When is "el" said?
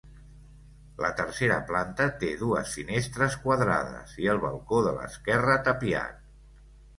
4.35-4.41